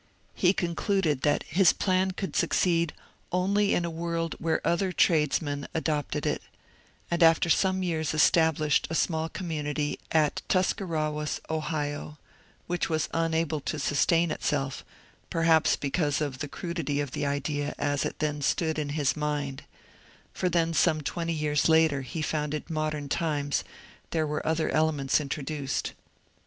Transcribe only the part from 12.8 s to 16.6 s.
was unable to sustain itself, perhaps because of the